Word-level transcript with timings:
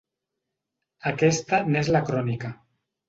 Aquesta 1.11 1.59
n’és 1.75 1.93
la 1.97 2.05
crònica. 2.09 2.55